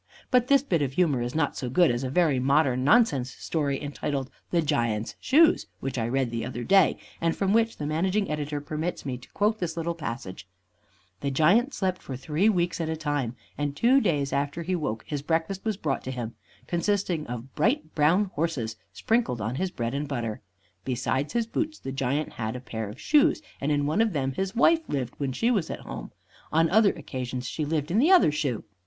But 0.31 0.47
this 0.47 0.63
bit 0.63 0.81
of 0.81 0.93
humor 0.93 1.21
is 1.21 1.35
not 1.35 1.55
so 1.55 1.69
good 1.69 1.91
as 1.91 2.03
a 2.03 2.09
very 2.09 2.39
modern 2.39 2.83
nonsense 2.83 3.29
story 3.35 3.79
entitled 3.79 4.31
"The 4.49 4.63
Giant's 4.63 5.15
Shoes," 5.19 5.67
which 5.79 5.99
I 5.99 6.07
read 6.07 6.31
the 6.31 6.43
other 6.43 6.63
day, 6.63 6.97
and 7.21 7.35
from 7.37 7.53
which 7.53 7.77
the 7.77 7.85
Managing 7.85 8.27
Editor 8.27 8.59
permits 8.61 9.05
me 9.05 9.19
to 9.19 9.29
quote 9.33 9.59
this 9.59 9.77
little 9.77 9.93
passage: 9.93 10.47
"The 11.19 11.29
Giant 11.29 11.75
slept 11.75 12.01
for 12.01 12.17
three 12.17 12.49
weeks 12.49 12.81
at 12.81 12.89
a 12.89 12.97
time, 12.97 13.35
and 13.59 13.75
two 13.75 14.01
days 14.01 14.33
after 14.33 14.63
he 14.63 14.75
woke 14.75 15.03
his 15.05 15.21
breakfast 15.21 15.63
was 15.63 15.77
brought 15.77 16.03
to 16.05 16.11
him, 16.11 16.33
consisting 16.65 17.27
of 17.27 17.53
bright 17.53 17.93
brown 17.93 18.31
horses 18.33 18.77
sprinkled 18.93 19.39
on 19.39 19.53
his 19.57 19.69
bread 19.69 19.93
and 19.93 20.07
butter. 20.07 20.41
Besides 20.83 21.33
his 21.33 21.45
boots, 21.45 21.77
the 21.77 21.91
Giant 21.91 22.33
had 22.33 22.55
a 22.55 22.59
pair 22.59 22.89
of 22.89 22.99
shoes, 22.99 23.43
and 23.61 23.71
in 23.71 23.85
one 23.85 24.01
of 24.01 24.13
them 24.13 24.31
his 24.31 24.55
wife 24.55 24.81
lived 24.87 25.13
when 25.19 25.31
she 25.31 25.51
was 25.51 25.69
at 25.69 25.81
home; 25.81 26.11
on 26.51 26.71
other 26.71 26.89
occasions 26.93 27.47
she 27.47 27.65
lived 27.65 27.91
in 27.91 27.99
the 27.99 28.11
other 28.11 28.31
shoe. 28.31 28.63